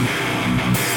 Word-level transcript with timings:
Yeah. 0.00 0.89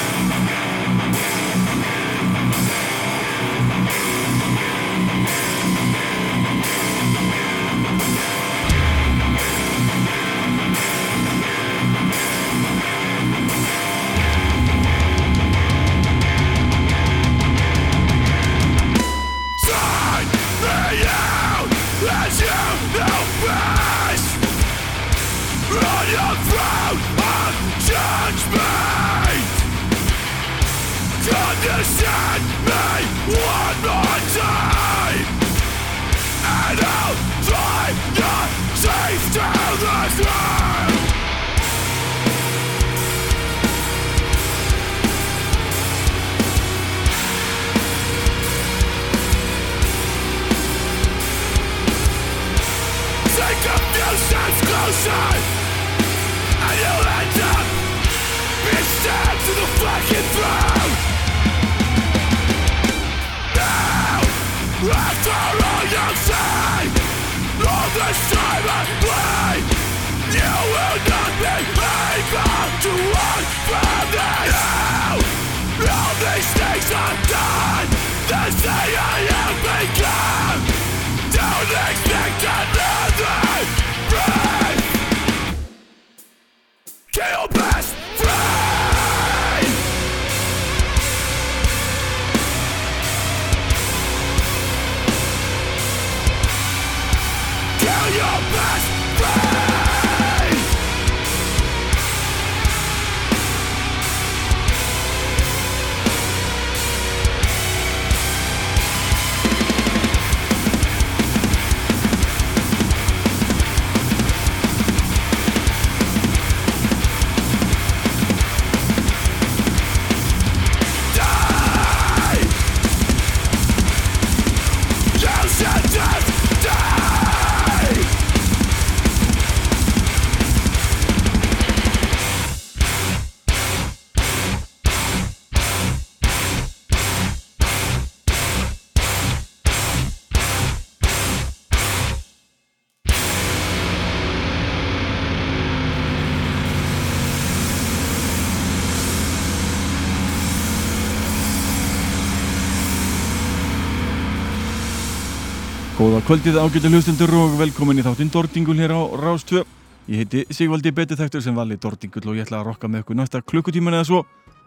Kvöldið 156.24 156.56
ágættu 156.56 156.88
hlustundur 156.88 157.32
og 157.36 157.56
velkomin 157.60 157.98
í 158.00 158.04
þáttinn 158.06 158.30
Dordingul 158.32 158.78
hér 158.80 158.94
á 158.96 159.02
Rástvö. 159.20 159.66
Ég 160.08 160.22
heiti 160.22 160.44
Sigvaldi 160.56 160.94
Betithæktur 160.96 161.42
sem 161.44 161.56
vali 161.56 161.76
Dordingull 161.76 162.30
og 162.32 162.38
ég 162.38 162.46
ætla 162.46 162.62
að 162.62 162.70
rokka 162.70 162.88
með 162.88 163.04
ykkur 163.04 163.18
næsta 163.20 163.42
klukkutíman 163.44 163.98
eða 163.98 164.06
svo. 164.08 164.22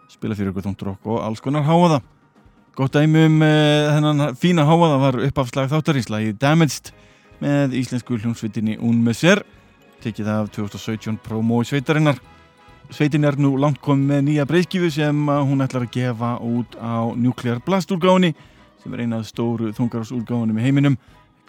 Spila 0.05 0.37
fyrir 0.37 0.51
ykkur 0.51 0.67
þóntrokk 0.67 1.09
og 1.09 1.23
alls 1.25 1.41
konar 1.41 1.65
háaða. 1.65 2.03
Gott 2.77 2.93
dæmi 2.93 3.25
um 3.25 3.41
eh, 3.41 3.89
þennan 3.89 4.37
fína 4.37 4.67
háaða 4.69 5.01
var 5.01 5.19
uppafslag 5.25 5.71
þáttarínslagi 5.73 6.37
Damaged 6.37 6.93
með 7.41 7.73
íslensku 7.81 8.19
hljómsveitinni 8.21 8.77
Un 8.77 9.01
Messer. 9.01 9.41
Tekið 10.05 10.29
af 10.35 10.53
2017 10.53 11.17
promo 11.25 11.63
í 11.65 11.71
sveitarinnar. 11.71 12.21
Sveitin 12.93 13.25
er 13.25 13.41
nú 13.41 13.55
langt 13.57 13.81
komið 13.81 14.13
með 14.13 14.25
nýja 14.29 14.45
breyskifu 14.45 14.93
sem 14.93 15.25
hún 15.25 15.65
ætlar 15.65 15.89
að 15.89 15.93
gefa 15.97 16.35
út 16.37 16.77
á 16.77 17.09
Nuclear 17.17 17.65
Blast 17.65 17.89
úrgáðinni 17.89 18.35
sem 18.83 18.93
er 18.93 19.07
einað 19.07 19.25
stóru 19.33 19.73
þungarásúrgáðinum 19.73 20.61
í 20.61 20.63
heiminum 20.69 21.01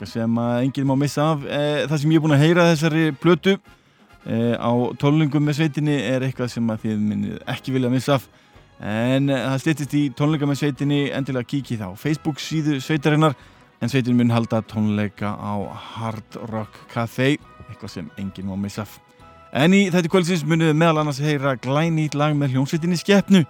sem 0.07 0.39
að 0.39 0.63
enginn 0.63 0.87
má 0.87 0.95
missa 1.01 1.33
af. 1.33 1.43
E, 1.43 1.87
það 1.91 2.01
sem 2.01 2.13
ég 2.13 2.21
er 2.21 2.23
búin 2.23 2.35
að 2.37 2.45
heyra 2.45 2.67
þessari 2.71 3.05
plötu 3.19 3.55
e, 3.57 4.55
á 4.55 4.73
tónlingum 5.03 5.43
með 5.43 5.59
sveitinni 5.59 5.97
er 6.07 6.23
eitthvað 6.23 6.53
sem 6.53 6.71
að 6.71 6.85
þið 6.85 7.03
minnið 7.09 7.41
ekki 7.55 7.75
vilja 7.75 7.91
missa 7.91 8.19
af. 8.21 8.29
En 8.79 9.27
e, 9.27 9.41
það 9.43 9.63
styrtist 9.65 9.97
í 9.99 10.05
tónleika 10.15 10.47
með 10.47 10.61
sveitinni 10.63 11.01
endilega 11.11 11.51
kikið 11.51 11.83
á 11.83 11.91
Facebook 11.99 12.39
síðu 12.39 12.79
sveitarinnar 12.85 13.35
en 13.83 13.91
sveitin 13.91 14.15
mun 14.19 14.31
halda 14.31 14.63
tónleika 14.71 15.35
á 15.35 15.55
Hard 15.99 16.39
Rock 16.53 16.79
Café 16.93 17.35
eitthvað 17.67 17.95
sem 17.97 18.11
enginn 18.17 18.47
má 18.51 18.55
missa 18.55 18.87
af. 18.87 19.01
En 19.57 19.73
í 19.73 19.89
þetta 19.91 20.11
kvöldsins 20.13 20.45
munið 20.47 20.75
meðal 20.77 21.03
annars 21.03 21.23
heyra 21.25 21.57
glænýtt 21.57 22.15
lag 22.19 22.37
með 22.37 22.55
hljómsveitinni 22.55 23.01
Skeppnu 23.01 23.43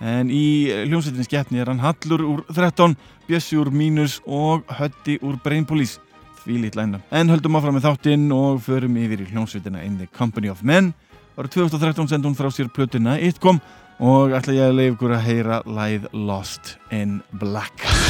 en 0.00 0.30
í 0.30 0.68
hljómsveitinni 0.86 1.26
Skeppni 1.26 1.62
er 1.62 1.70
hann 1.72 1.82
Hallur 1.82 2.24
úr 2.24 2.44
13 2.50 2.96
Bjössi 3.28 3.58
úr 3.60 3.72
Mínus 3.74 4.18
og 4.26 4.68
Hötti 4.78 5.18
úr 5.22 5.40
Brainpolice 5.44 6.00
því 6.44 6.62
lít 6.62 6.78
læna. 6.78 7.02
En 7.10 7.28
höldum 7.28 7.58
áfram 7.58 7.76
með 7.76 7.88
þáttinn 7.88 8.30
og 8.32 8.62
förum 8.64 8.96
yfir 9.00 9.24
í 9.24 9.28
hljómsveitina 9.32 9.84
In 9.84 9.98
the 10.00 10.08
Company 10.16 10.48
of 10.52 10.62
Men. 10.62 10.94
Ára 11.38 11.50
2013 11.50 12.08
sendi 12.10 12.26
hún 12.26 12.38
frá 12.38 12.50
sér 12.50 12.72
plötuna 12.72 13.18
Itcom 13.20 13.60
og 13.98 14.34
ætla 14.38 14.56
ég 14.56 14.70
að 14.70 14.78
leiða 14.78 14.94
ykkur 14.94 15.16
að 15.18 15.26
heyra 15.28 15.62
læð 15.66 16.08
Lost 16.14 16.76
in 16.94 17.20
Black. 17.38 18.07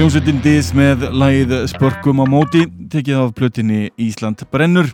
Hljómsveitin 0.00 0.38
Dis 0.40 0.70
með 0.72 1.02
læð 1.12 1.50
Spörkum 1.68 2.22
á 2.24 2.26
móti 2.32 2.62
tekið 2.88 3.18
af 3.20 3.32
plötinni 3.36 3.90
Ísland 4.00 4.40
brennur. 4.48 4.86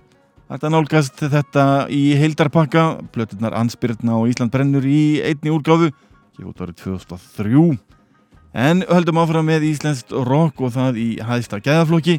Þetta 0.51 0.71
nálgast 0.75 1.21
þetta 1.23 1.67
í 1.95 2.01
heildarpakka, 2.19 2.83
plötinnar 3.15 3.55
Ansbyrna 3.55 4.17
og 4.19 4.33
Ísland 4.33 4.51
brennur 4.51 4.83
í 4.83 5.23
einni 5.23 5.53
úrgáfu, 5.55 5.93
ekki 6.35 6.49
út 6.51 6.59
árið 6.59 6.81
2003. 6.81 7.69
En 8.59 8.83
höldum 8.89 9.21
áfram 9.23 9.47
með 9.47 9.69
Íslenskt 9.69 10.11
rock 10.27 10.59
og 10.67 10.75
það 10.75 10.99
í 10.99 11.07
hæðsta 11.23 11.61
gæðaflokki. 11.63 12.17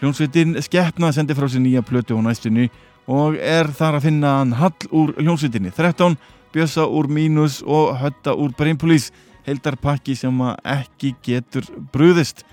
Hljómsveitin 0.00 0.56
Skeppna 0.64 1.10
sendi 1.12 1.36
frá 1.36 1.50
sér 1.52 1.60
nýja 1.66 1.84
plöti 1.84 2.16
á 2.16 2.20
næstunni 2.24 2.70
og 3.12 3.36
er 3.36 3.68
þar 3.76 3.98
að 3.98 4.06
finna 4.06 4.38
hann 4.38 4.56
Hall 4.56 4.88
úr 4.88 5.12
hljómsveitinni 5.20 5.74
13, 5.76 6.16
Bjössa 6.56 6.88
úr 6.88 7.12
Mínus 7.12 7.60
og 7.60 7.92
Hötta 8.00 8.32
úr 8.32 8.56
Brainpolice 8.56 9.12
heildarpakki 9.46 10.16
sem 10.18 10.44
ekki 10.62 11.14
getur 11.24 11.66
brúðist. 11.94 12.44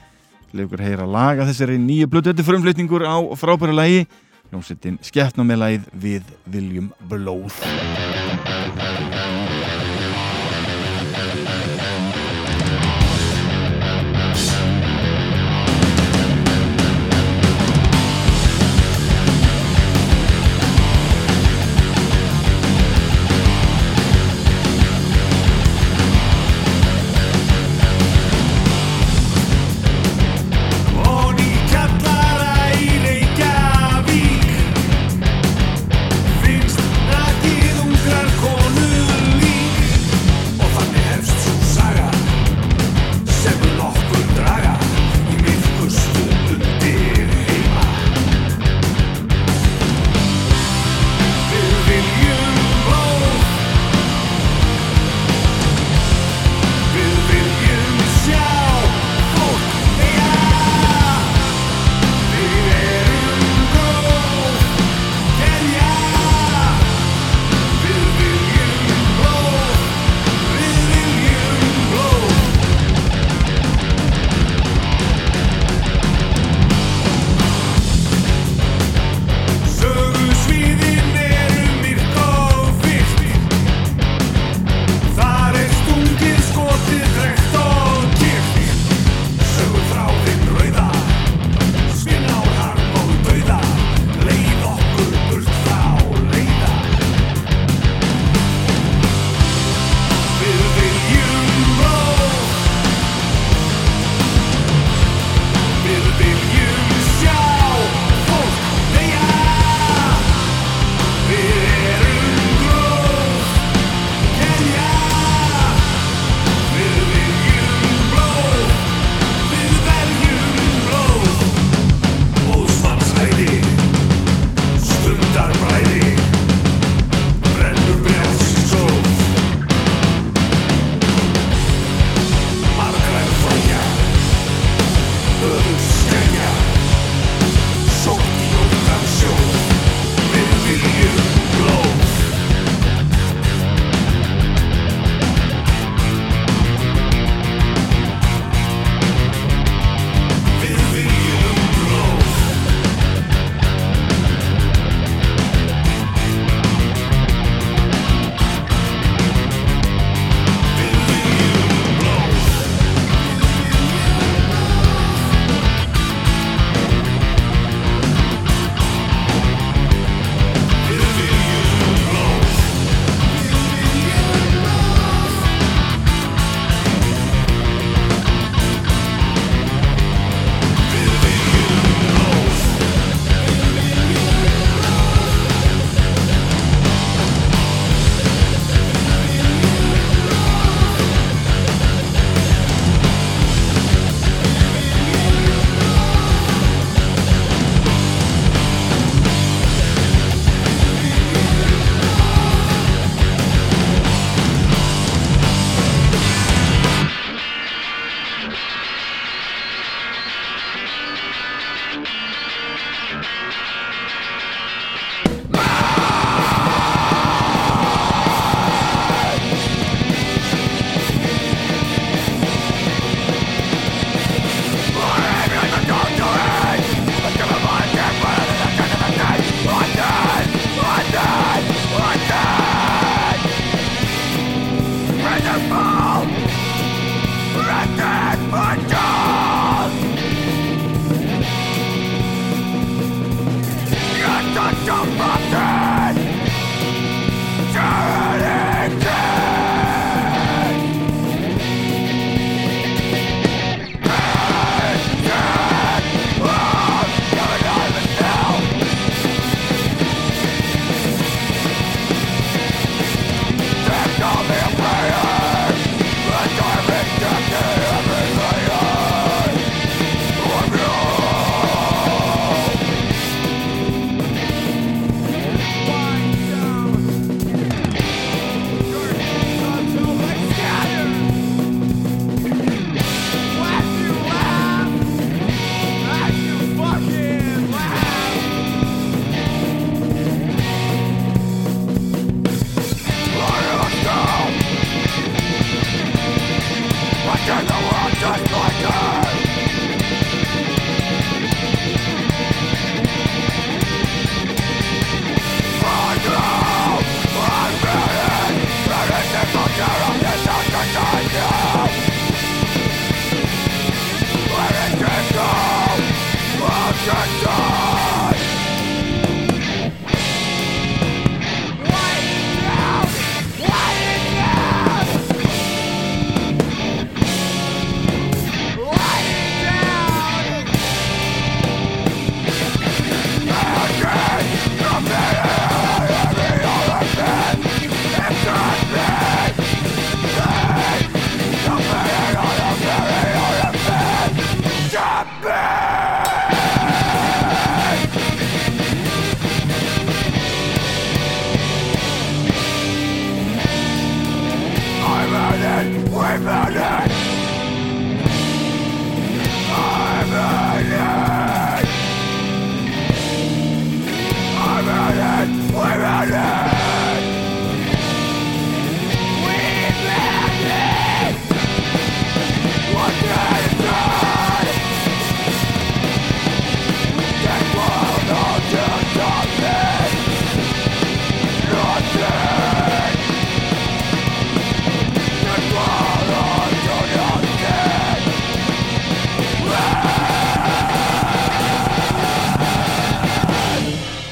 Leifur 0.55 0.81
heyra 0.81 1.05
laga 1.05 1.45
þessari 1.49 1.77
nýju 1.81 2.09
blötu 2.09 2.31
þetta 2.31 2.47
frumflutningur 2.47 3.05
á 3.05 3.17
frábæra 3.37 3.75
lægi. 3.75 4.07
Ljómsettin 4.49 4.97
skeppna 5.05 5.45
með 5.45 5.63
lægið 5.63 5.89
við 6.05 6.35
Viljum 6.49 6.91
Blóð. 7.09 7.59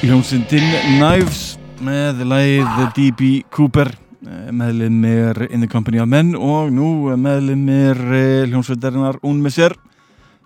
Hljómsindin 0.08 0.64
Knives 0.96 1.58
með 1.84 2.22
læð 2.30 2.68
D.B. 2.96 3.26
Cooper 3.52 3.90
eh, 3.92 4.46
meðlumir 4.56 5.42
In 5.50 5.60
the 5.60 5.68
Company 5.68 6.00
of 6.00 6.08
Men 6.08 6.30
og 6.32 6.70
nú 6.72 7.10
meðlumir 7.20 8.00
eh, 8.16 8.46
hljómsveitarinnar 8.48 9.18
Un 9.28 9.42
með 9.44 9.52
sér 9.58 9.74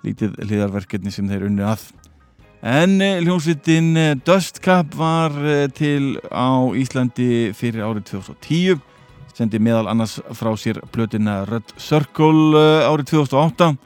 lítið 0.02 0.34
hliðarverkefni 0.48 1.14
sem 1.14 1.30
þeir 1.30 1.46
unni 1.46 1.62
að 1.62 1.84
en 2.66 2.96
eh, 3.06 3.20
hljómsveitin 3.22 3.92
Dust 4.26 4.58
Cup 4.66 4.96
var 4.98 5.38
til 5.78 6.18
á 6.34 6.66
Íslandi 6.74 7.52
fyrir 7.54 7.86
árið 7.86 8.16
2010 8.16 8.82
sendi 9.38 9.62
meðal 9.62 9.86
annars 9.94 10.18
frá 10.34 10.50
sér 10.58 10.82
blötuna 10.90 11.44
Red 11.46 11.70
Circle 11.78 12.66
árið 12.90 13.12
2008 13.14 13.76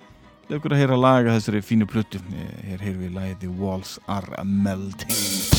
Legur 0.46 0.70
að 0.70 0.84
heyra 0.84 0.94
laga 0.94 1.32
þessari 1.34 1.58
fínu 1.66 1.88
plötu. 1.90 2.20
Hér 2.62 2.84
heyr 2.86 3.00
við 3.00 3.18
The 3.42 3.50
Walls 3.58 3.98
Are 4.06 4.44
Melting. 4.46 5.55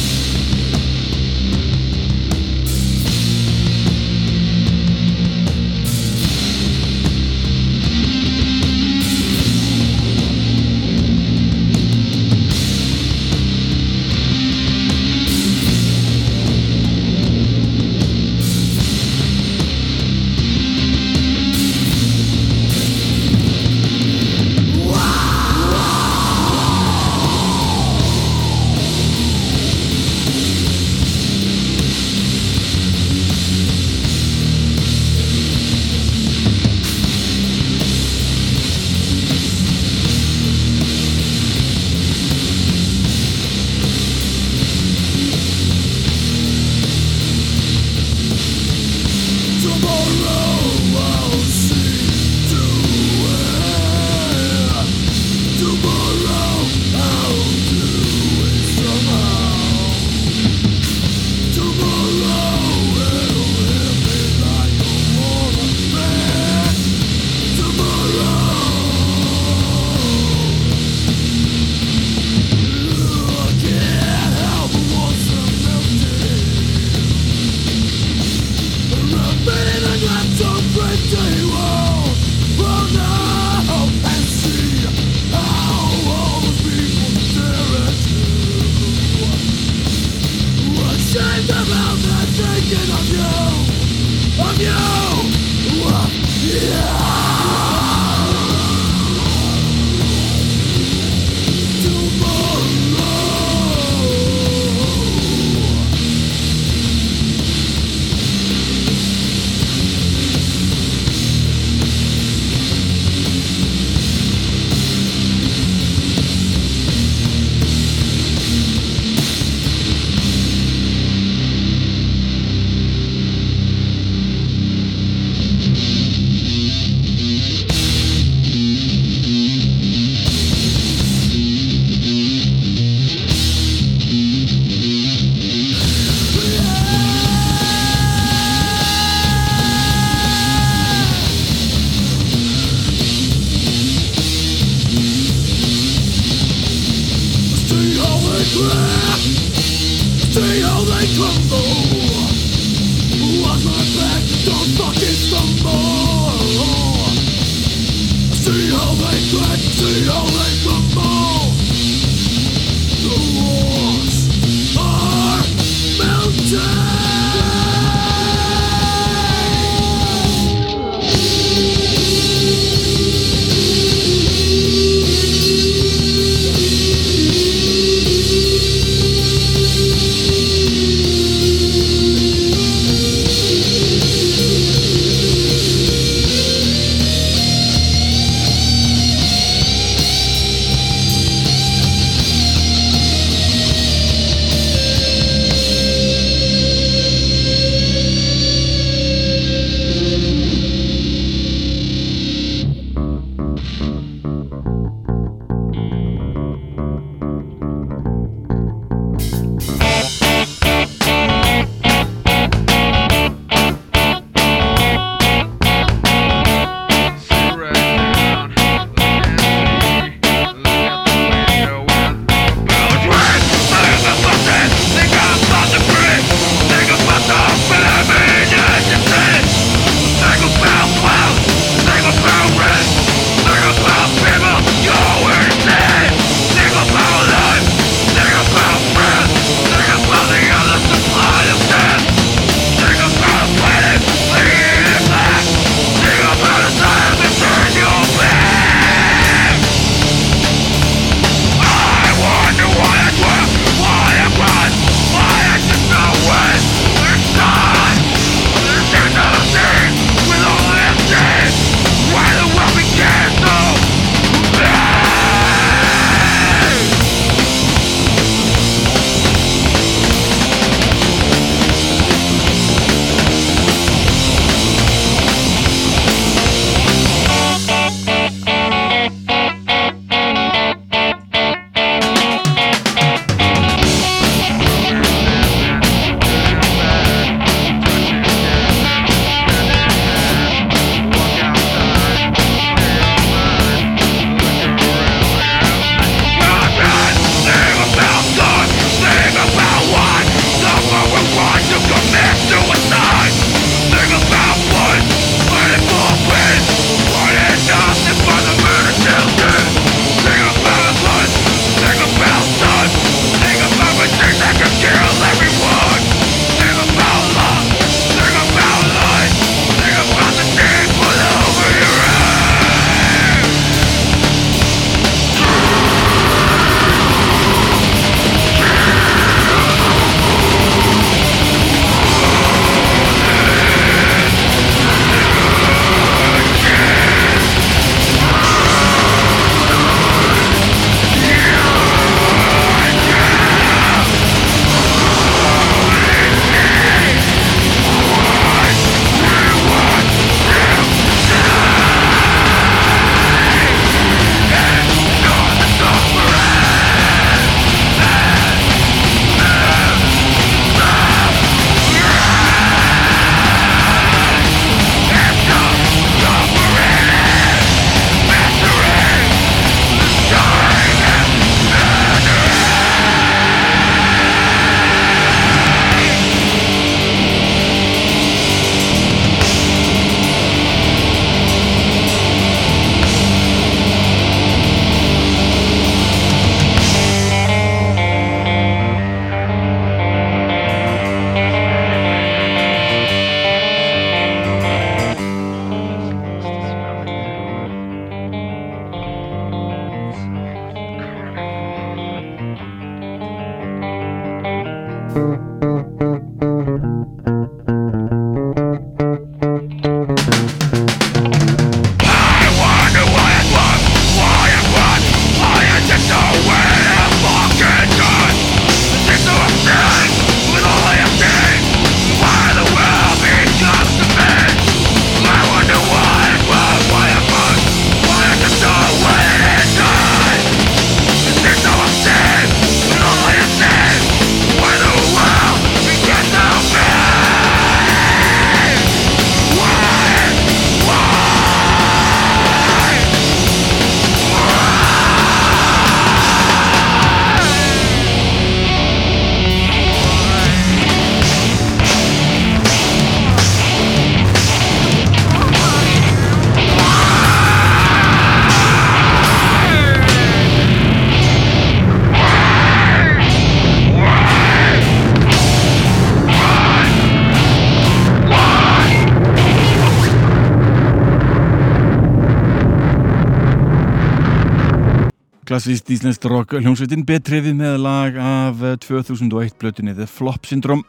Íslenskt 476.07 476.27
rock 476.31 476.53
hljómsveitin 476.55 477.01
betriði 477.03 477.51
með 477.51 477.73
lag 477.83 478.15
af 478.15 478.61
2001 478.79 479.57
blötunni 479.59 479.91
The 479.91 480.05
Flop 480.07 480.45
Syndrome. 480.47 480.85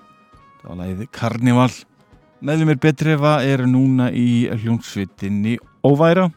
Það 0.61 0.69
var 0.69 0.77
lagið 0.79 1.09
Carnival. 1.11 1.73
Meðlumir 2.39 2.79
betriða 2.79 3.33
er 3.43 3.65
núna 3.67 4.13
í 4.15 4.47
hljómsveitinni 4.47 5.57
Óværa 5.83 6.29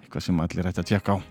eitthvað 0.00 0.24
sem 0.24 0.40
allir 0.40 0.70
ætti 0.70 0.80
að 0.80 0.88
tjekka 0.88 1.18
á. 1.20 1.26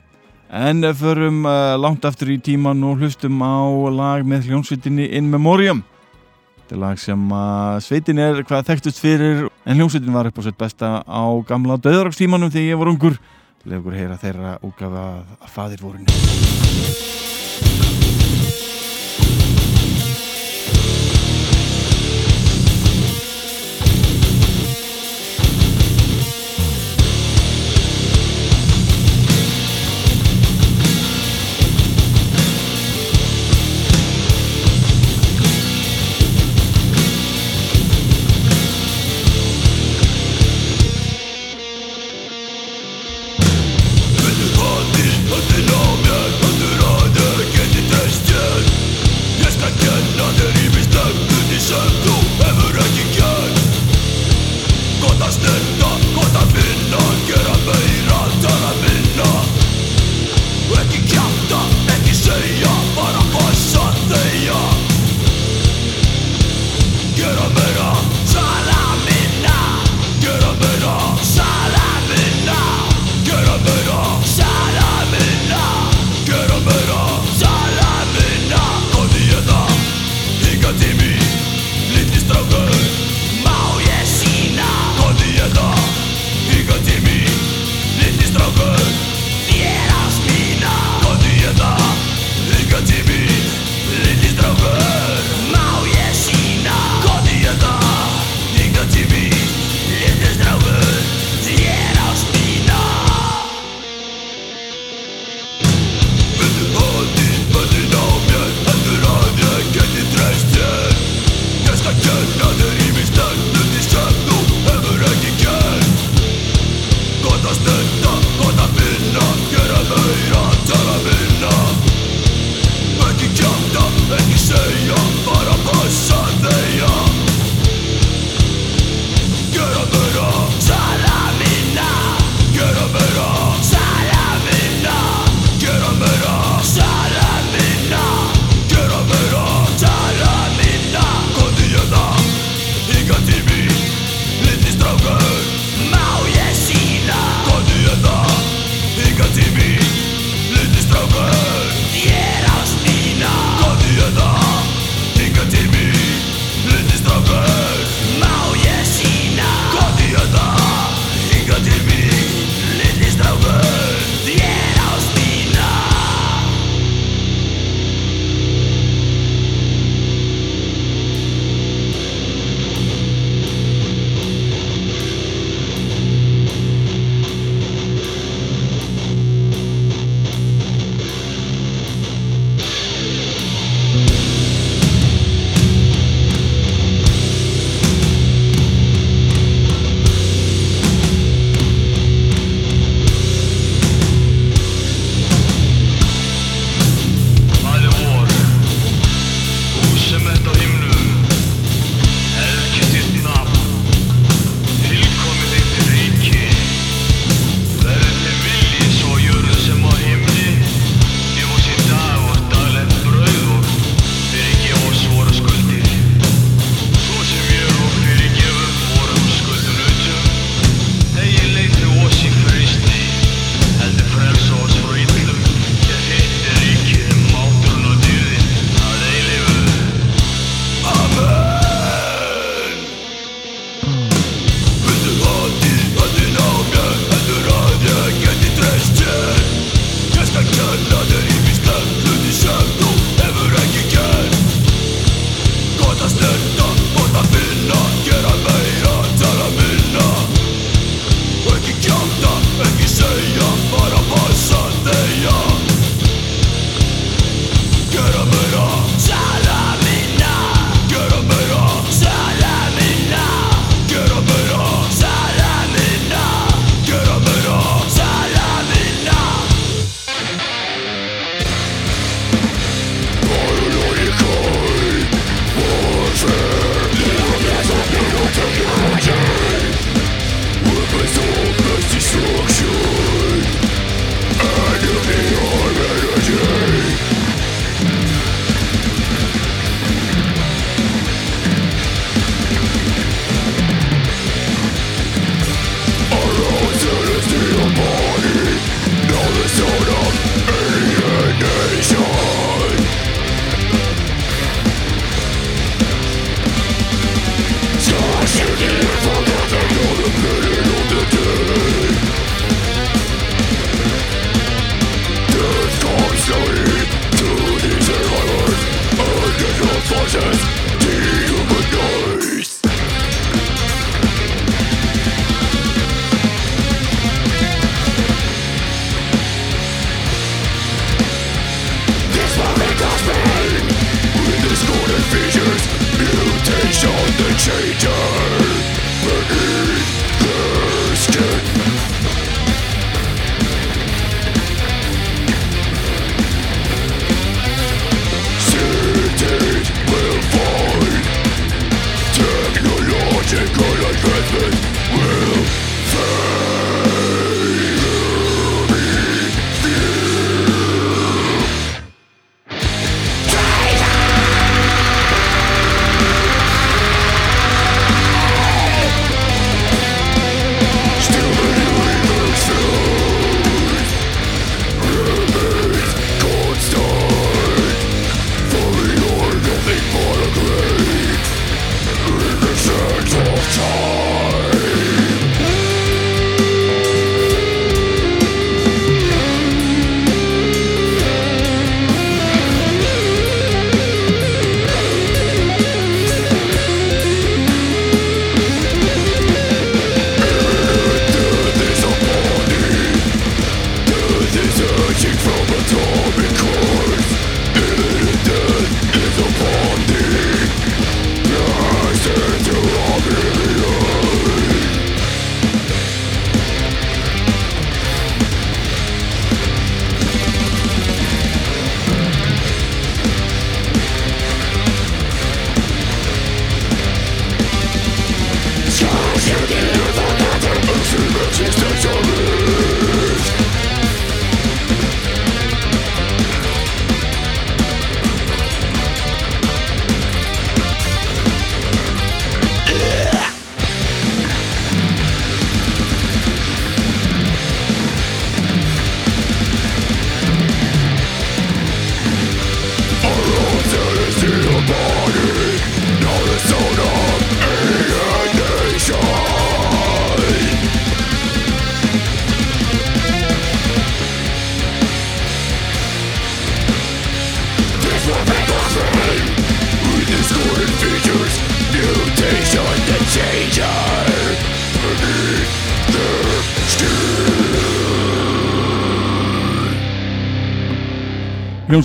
En 0.67 0.85
förum 0.99 1.39
uh, 1.49 1.73
langt 1.81 2.05
aftur 2.05 2.29
í 2.35 2.37
tíman 2.45 2.85
og 2.85 3.01
hlustum 3.01 3.41
á 3.41 3.57
lag 3.89 4.21
með 4.21 4.51
hljómsveitinni 4.51 5.09
In 5.17 5.31
Memoriam. 5.33 5.81
Þetta 6.59 6.77
er 6.77 6.83
lag 6.83 7.01
sem 7.01 7.25
sveitin 7.87 8.21
er 8.21 8.43
hvað 8.45 8.69
þekktust 8.69 9.01
fyrir 9.01 9.47
en 9.65 9.81
hljómsveitin 9.81 10.13
var 10.13 10.29
upp 10.29 10.37
á 10.37 10.41
sett 10.45 10.61
besta 10.61 10.93
á 11.01 11.25
gamla 11.49 11.81
döðrakstímanum 11.81 12.53
þegar 12.53 12.69
ég 12.69 12.81
var 12.83 12.93
ungur 12.93 13.17
legur 13.65 13.95
heyra 13.97 14.17
þeirra 14.21 14.57
útgafa 14.67 15.07
að 15.41 15.49
fadir 15.53 15.81
vorinu 15.81 16.13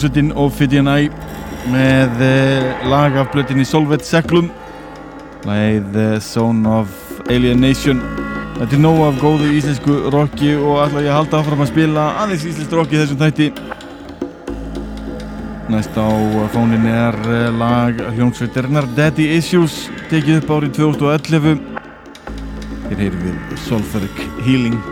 hljómsveitin 0.02 0.32
Ophidian 0.34 0.88
Eye 0.90 1.10
með 1.70 2.22
eh, 2.26 2.86
lag 2.90 3.14
af 3.20 3.28
blötinni 3.30 3.62
Solveig 3.64 4.02
Seklum 4.02 4.48
eh, 5.46 6.18
Zone 6.18 6.66
of 6.66 6.88
Alienation. 7.30 8.00
Þetta 8.56 8.74
er 8.74 8.82
nóg 8.82 8.98
af 9.06 9.20
góðu 9.22 9.52
íslensku 9.54 10.10
rocki 10.10 10.56
og 10.56 10.80
ætla 10.82 11.04
ég 11.06 11.14
halda 11.14 11.38
áfram 11.38 11.62
að 11.62 11.70
spila 11.70 12.08
aðeins 12.24 12.48
íslensku 12.50 12.80
rocki 12.80 12.98
þessum 12.98 13.22
þætti. 13.22 13.48
Næst 15.70 15.94
á 15.94 16.10
fóninni 16.50 16.90
er 16.90 17.20
eh, 17.30 17.46
lag 17.54 18.02
hljómsveitirnar 18.16 18.90
Daddy 18.98 19.30
Issues 19.38 19.84
tekið 20.10 20.42
upp 20.42 20.54
árið 20.58 20.76
2011 20.82 21.62
Hér 22.90 23.06
heyrir 23.06 23.22
við 23.22 23.58
Sulfuric 23.68 24.26
Healing 24.42 24.82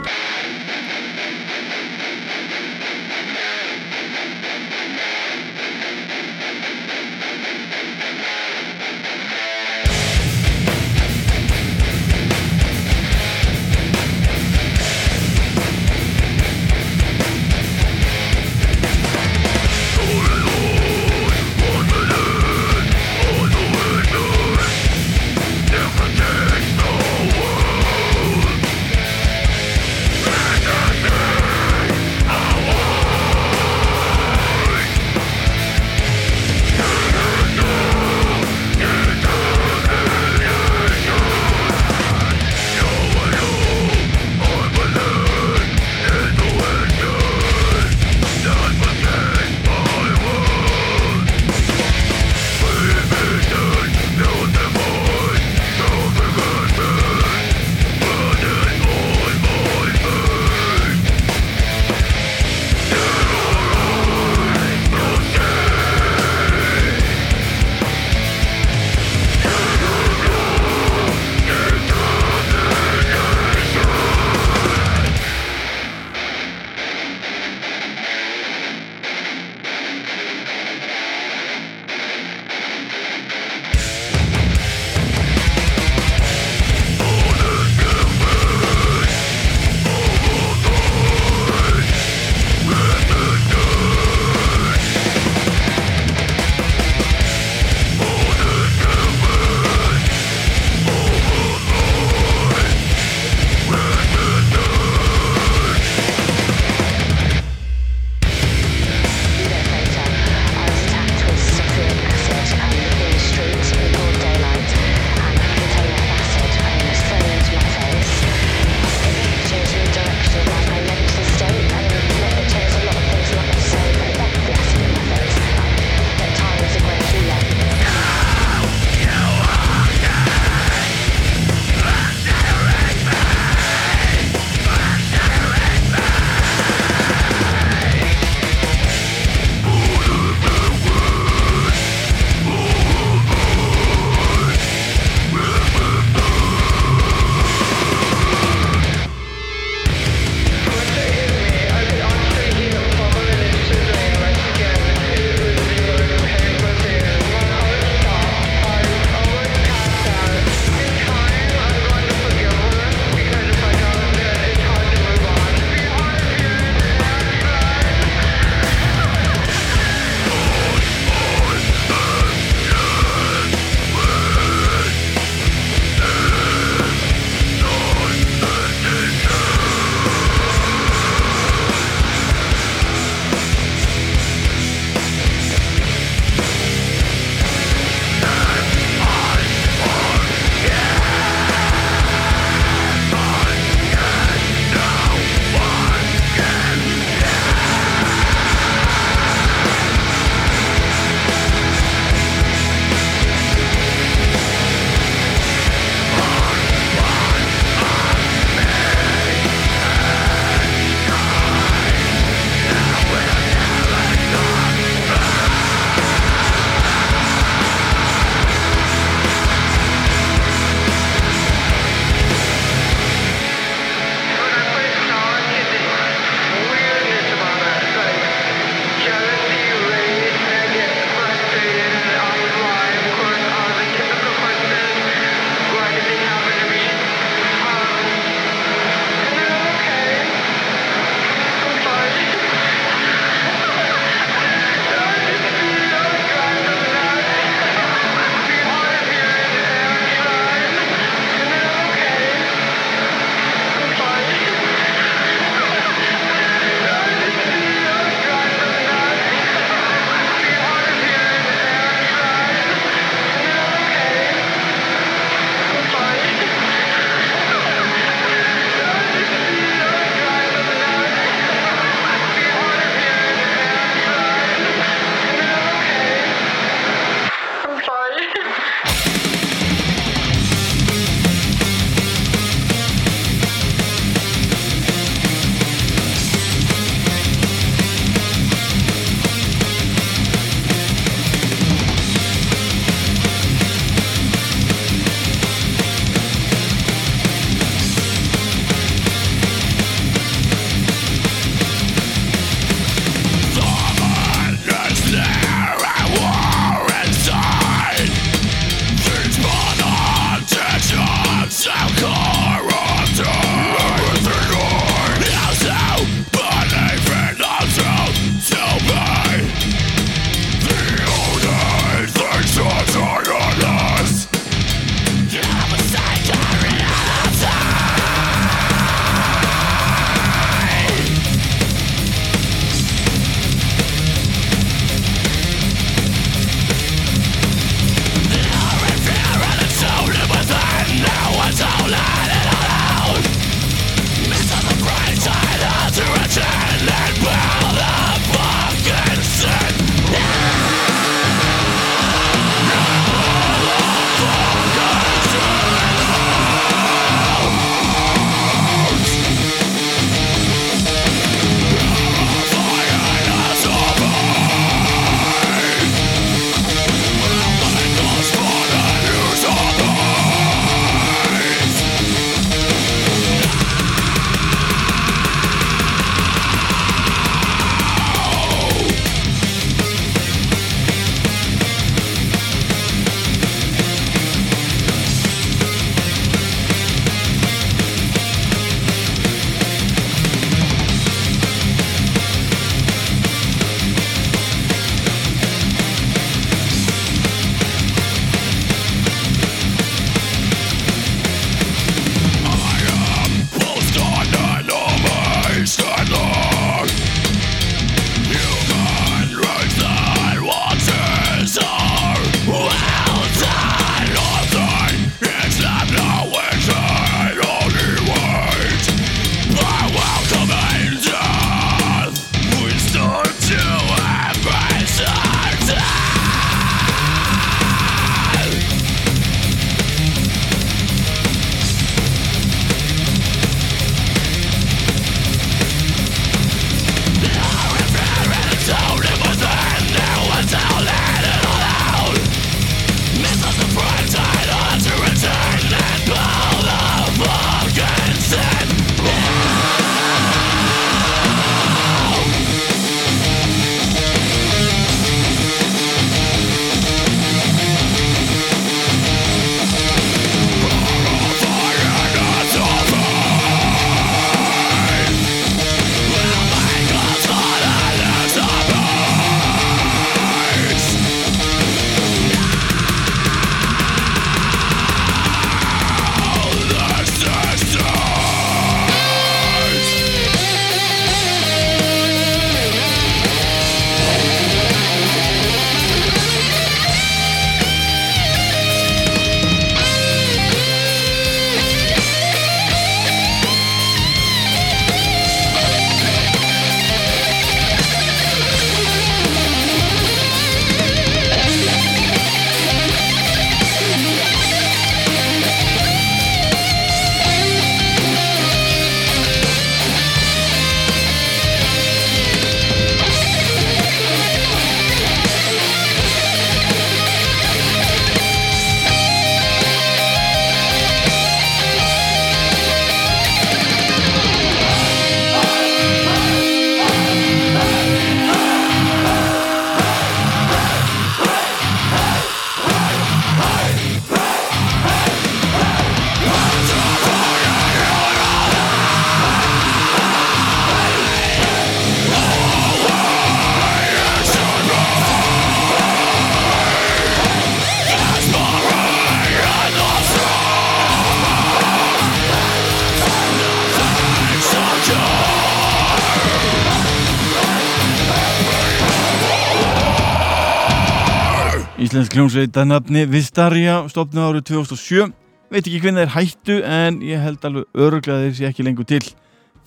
Íslensk 562.01 562.17
hljómsveit 562.17 562.57
að 562.57 562.69
nafni 562.71 563.01
Vistarja 563.13 563.75
stopnið 563.93 564.25
árið 564.25 564.45
2007 564.49 565.11
veit 565.53 565.59
ekki 565.59 565.81
hvernig 565.83 566.07
þeir 566.07 566.13
hættu 566.15 566.55
en 566.65 567.01
ég 567.05 567.21
held 567.21 567.43
alveg 567.45 567.81
öruglega 567.85 568.23
þeir 568.23 568.37
sé 568.39 568.47
ekki 568.49 568.65
lengur 568.65 568.87
til. 568.89 569.03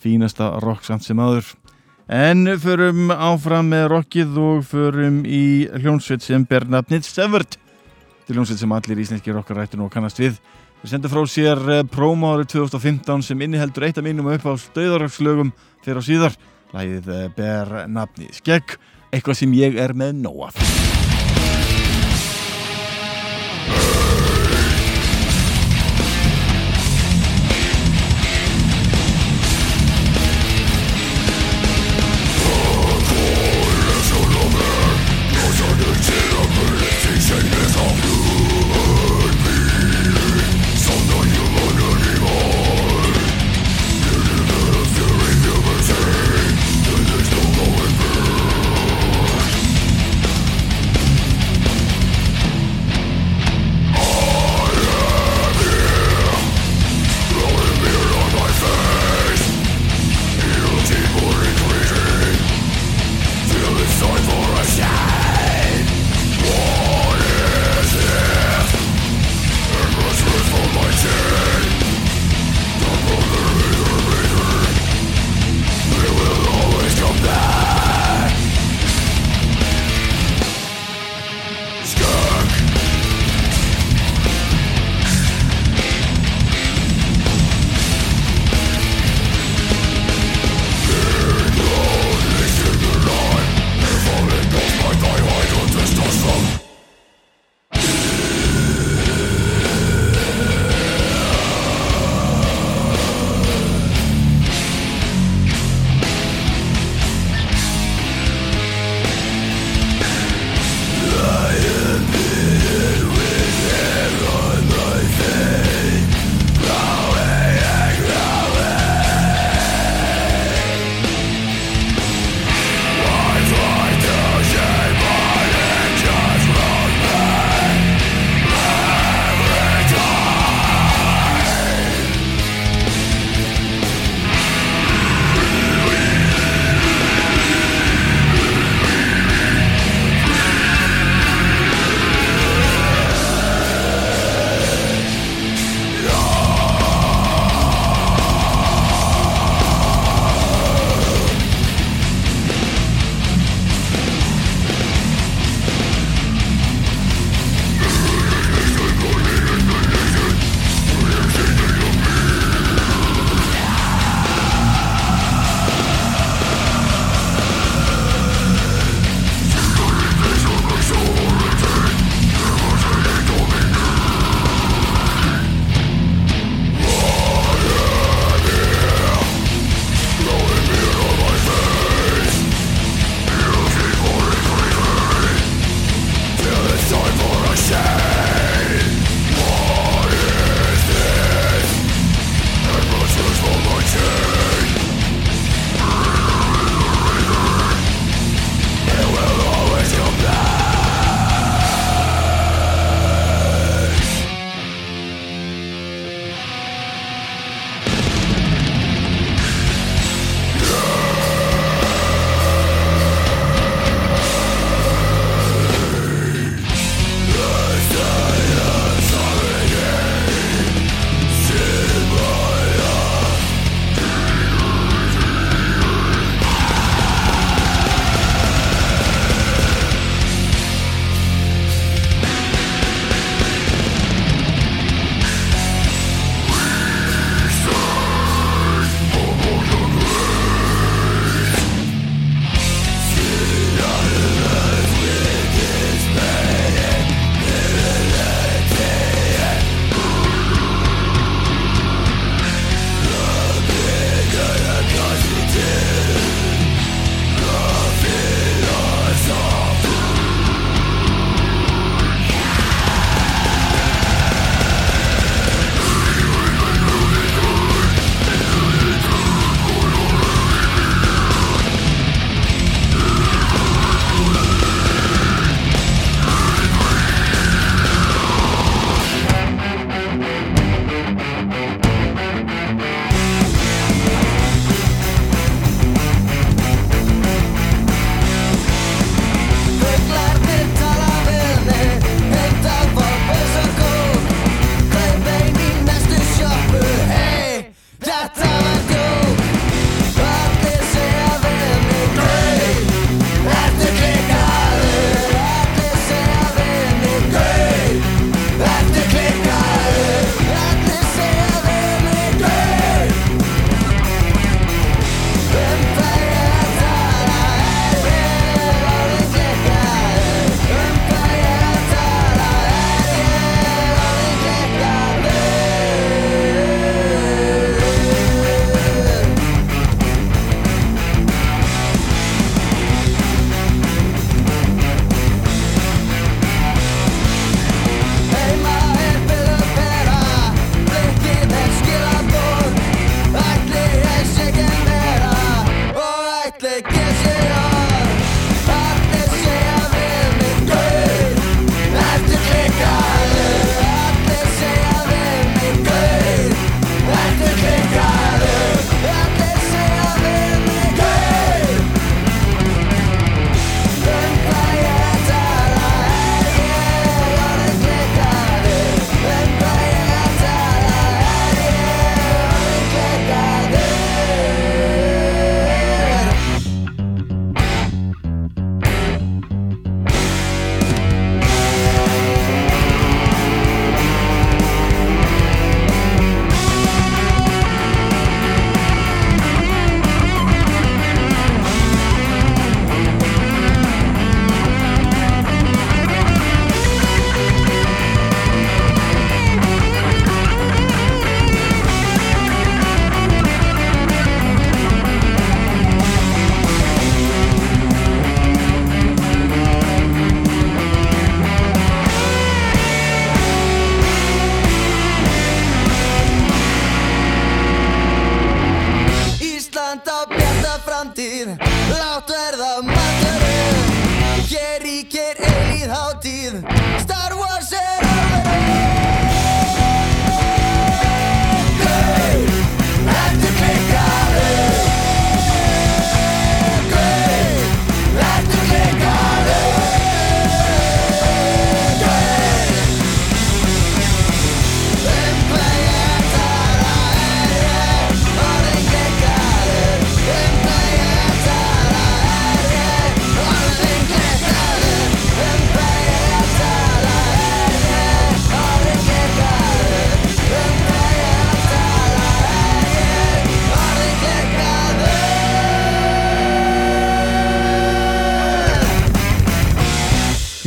Fínasta 0.02 0.48
rocksamt 0.64 1.06
sem 1.06 1.20
aður 1.22 1.52
en 2.10 2.56
förum 2.58 3.12
áfram 3.14 3.70
með 3.70 3.86
rockið 3.92 4.40
og 4.42 4.64
förum 4.66 5.20
í 5.22 5.68
hljómsveit 5.76 6.26
sem 6.26 6.42
ber 6.50 6.66
nafnið 6.74 7.06
Severed. 7.06 7.54
Til 8.26 8.34
hljómsveit 8.34 8.64
sem 8.64 8.74
allir 8.80 9.04
íslenski 9.04 9.36
rockarættur 9.36 9.84
nú 9.84 9.86
kannast 9.92 10.18
við. 10.18 10.42
Þeir 10.80 10.94
senda 10.96 11.12
frá 11.12 11.22
sér 11.30 11.62
eh, 11.70 11.84
promo 11.86 12.34
árið 12.34 12.50
2015 12.56 13.28
sem 13.28 13.46
inniheldur 13.46 13.86
eitt 13.86 14.02
af 14.02 14.08
mínum 14.08 14.32
upp 14.34 14.50
á 14.50 14.58
stöðarökslögum 14.58 15.54
fyrir 15.86 16.02
á 16.02 16.08
síðar. 16.10 16.42
Læðið 16.74 17.14
eh, 17.14 17.30
ber 17.38 17.76
nafnið 17.86 18.34
Skegg. 18.42 18.74
Eitthvað 19.14 19.44
sem 19.44 19.54
ég 19.62 19.78
er 19.78 19.94
með 19.94 20.18
nóa 20.26 20.50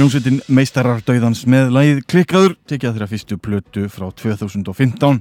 Hljómsveitin 0.08 0.38
Meistarar 0.56 1.02
Dauðans 1.04 1.42
með 1.52 1.74
lagið 1.76 1.98
Klikkaður 2.08 2.54
tekja 2.72 2.94
þeirra 2.94 3.08
fyrstu 3.12 3.36
plötu 3.44 3.82
frá 3.92 4.06
2015 4.16 5.18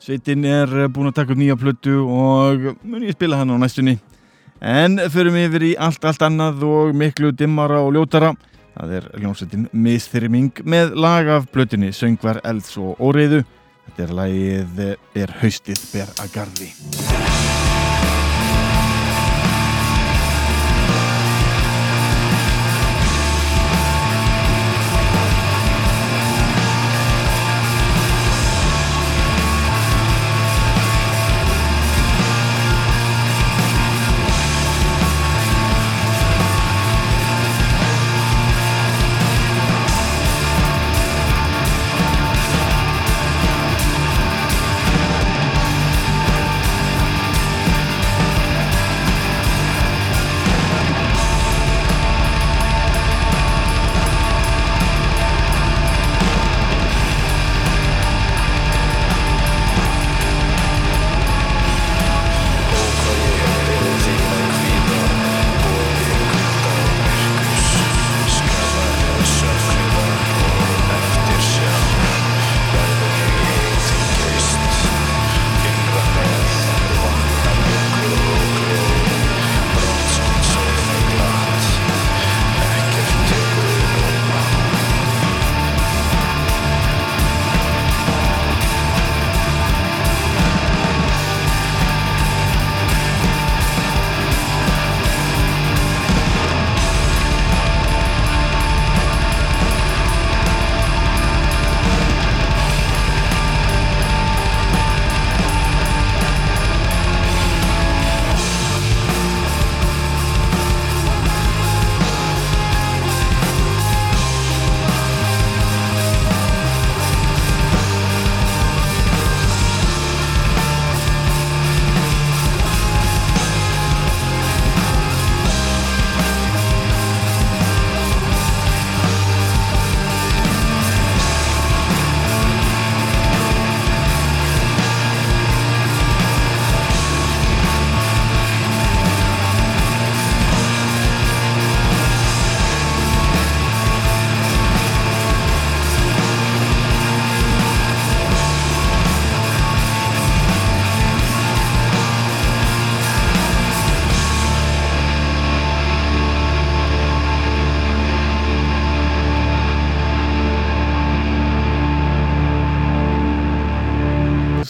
Sveitin 0.00 0.46
er 0.48 0.72
eh, 0.72 0.88
búin 0.88 1.10
að 1.10 1.18
taka 1.18 1.34
upp 1.34 1.42
nýja 1.42 1.58
plötu 1.60 1.98
og 2.00 2.64
mun 2.80 3.04
ég 3.04 3.12
spila 3.12 3.42
hann 3.42 3.52
á 3.52 3.60
næstunni. 3.60 3.98
En 4.56 4.96
förum 5.12 5.36
yfir 5.36 5.68
í 5.68 5.74
allt 5.76 6.08
allt 6.08 6.24
annað 6.24 6.64
og 6.64 6.96
miklu 6.96 7.34
dimmara 7.36 7.82
og 7.84 7.92
ljótara. 7.98 8.32
Það 8.72 8.96
er 9.02 9.12
hljómsveitin 9.20 9.68
Misþyrming 9.68 10.64
með 10.64 10.96
lag 10.96 11.28
af 11.36 11.52
plötunni 11.52 11.92
Söngvar, 11.92 12.40
Elds 12.40 12.72
og 12.80 12.96
Óreiðu. 13.04 13.44
Þetta 13.84 14.06
er 14.08 14.18
lagið 14.22 14.84
eh, 14.88 14.98
Er 15.26 15.40
haustið 15.42 15.88
ber 15.92 16.16
að 16.16 16.36
gardi 16.38 16.72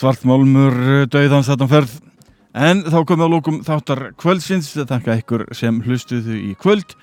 svartmálmur 0.02 1.06
döiðans 1.12 1.46
þarna 1.46 1.68
ferð 1.70 1.96
en 2.58 2.82
þá 2.82 2.98
komum 3.06 3.20
við 3.20 3.26
að 3.28 3.32
lókum 3.36 3.58
þáttar 3.66 4.00
kvöldsins 4.18 4.72
þakka 4.74 5.18
ykkur 5.20 5.44
sem 5.54 5.78
hlustuðu 5.86 6.38
í 6.50 6.52
kvöld 6.58 6.96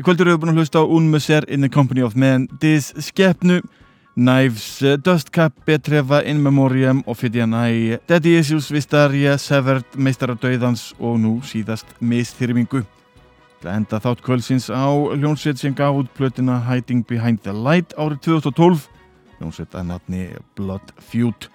í 0.00 0.04
kvöldur 0.06 0.32
eru 0.32 0.40
búin 0.40 0.54
að 0.54 0.62
hlusta 0.62 0.80
á 0.80 0.88
Unmuser 0.88 1.44
in 1.52 1.60
the 1.66 1.68
Company 1.68 2.02
of 2.02 2.16
Men 2.16 2.48
Dis 2.62 2.94
Skepnu 2.96 3.60
Knives, 4.14 4.80
eh, 4.82 4.94
Dust 4.96 5.32
Cap, 5.34 5.52
Betrefa, 5.66 6.22
In 6.22 6.40
Memoriam, 6.40 7.02
Ophidianæ, 7.02 7.98
Daddy 8.06 8.36
Issues, 8.38 8.70
Vistaria, 8.70 9.36
Severed, 9.36 9.84
Meistara 9.98 10.36
Dauðans 10.38 10.92
og 11.00 11.18
nú 11.18 11.40
síðast 11.42 11.90
Misþyrmingu. 11.98 12.84
Það 13.58 13.74
enda 13.74 13.98
þátt 13.98 14.22
kvöldsins 14.22 14.70
á 14.70 14.86
hljónsveit 15.18 15.58
sem 15.58 15.74
gaf 15.74 15.98
út 15.98 16.14
plötina 16.14 16.60
Hiding 16.62 17.02
Behind 17.08 17.42
the 17.42 17.52
Light 17.52 17.90
árið 17.98 18.22
2012, 18.22 18.86
hljónsveit 19.40 19.74
að 19.74 19.90
nafni 19.90 20.28
Blood 20.54 20.94
Feud. 21.00 21.50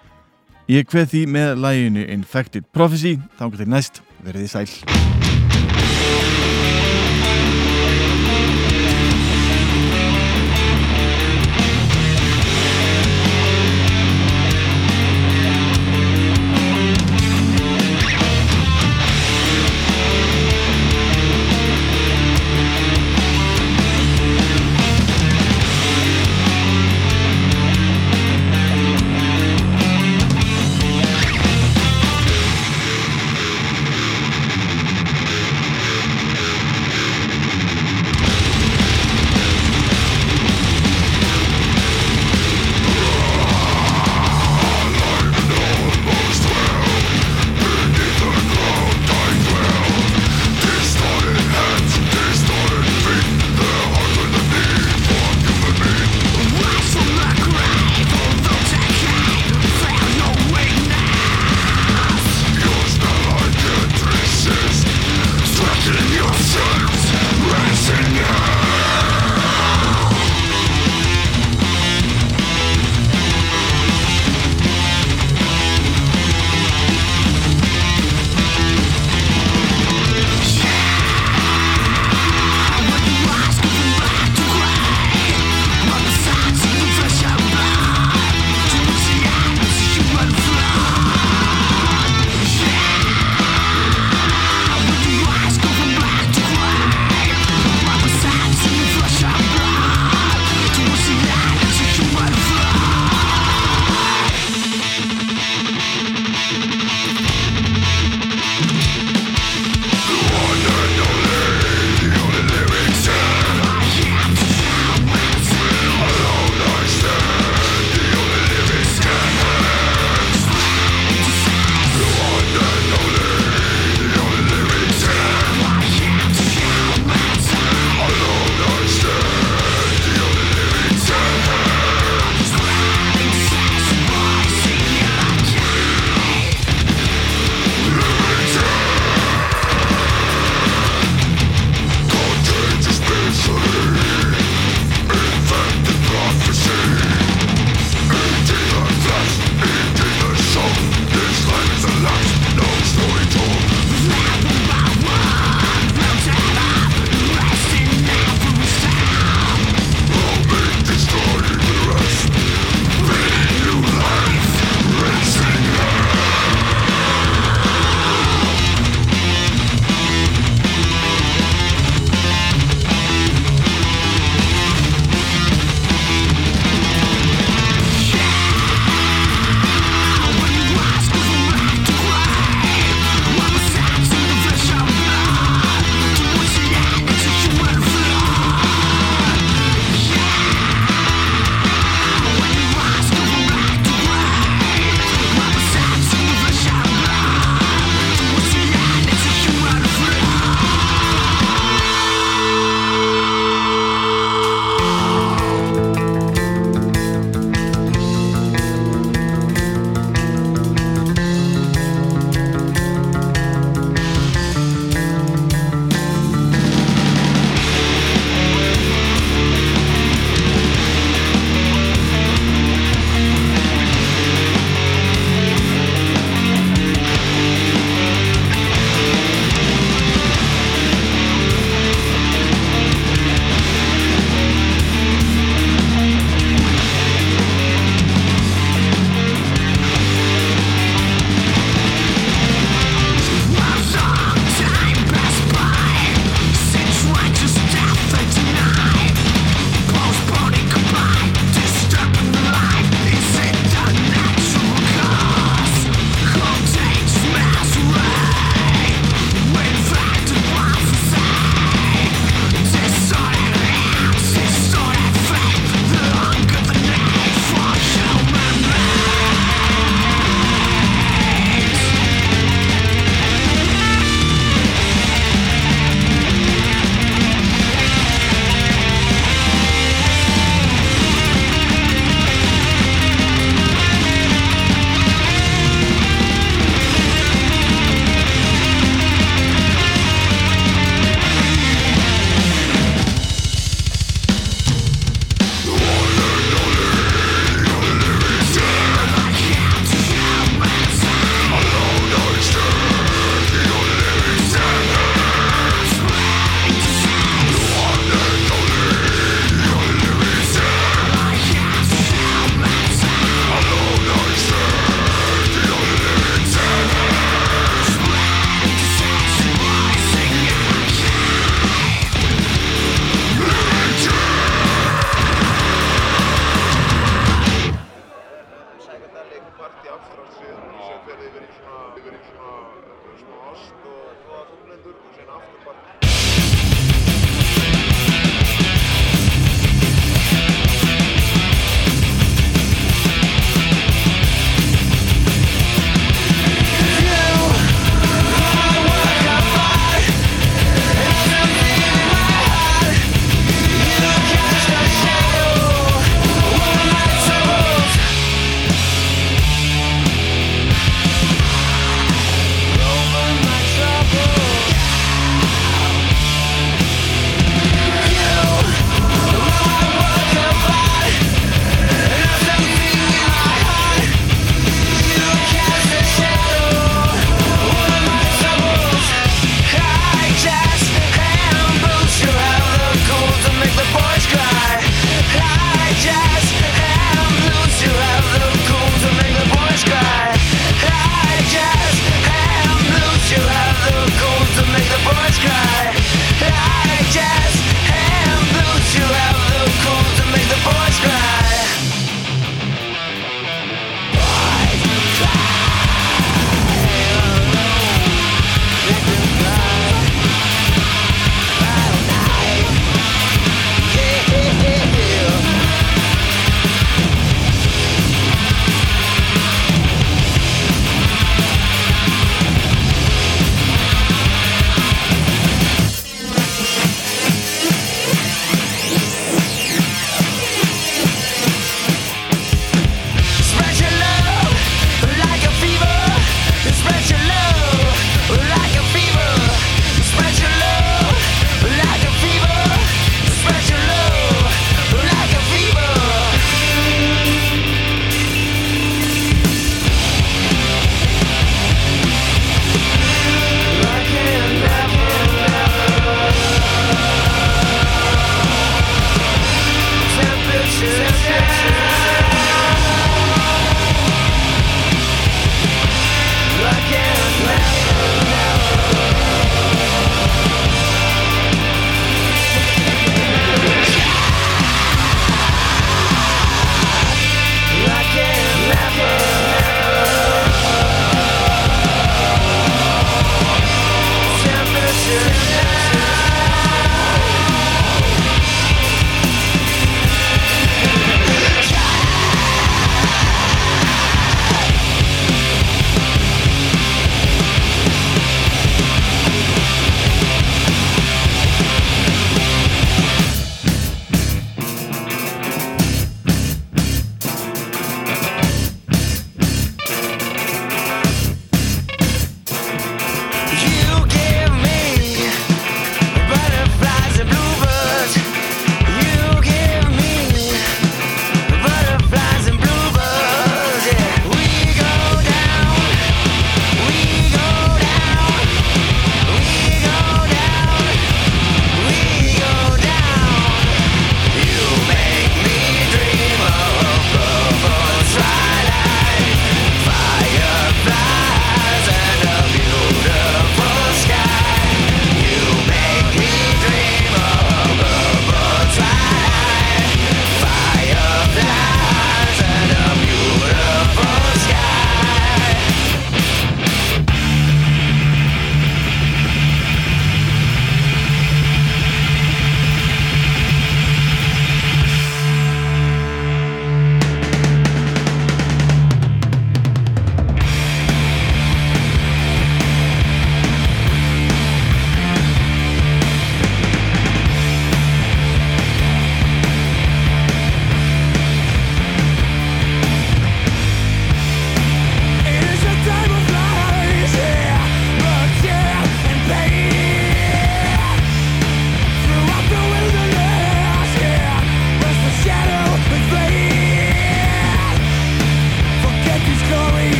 Ég 0.70 0.86
kveð 0.86 1.08
því 1.10 1.20
með 1.34 1.48
læginu 1.64 2.04
Infected 2.14 2.68
Prophecy, 2.70 3.16
þá 3.40 3.48
getur 3.48 3.74
næst, 3.74 4.00
verið 4.22 4.46
þið 4.46 4.54
sæl. 4.54 5.29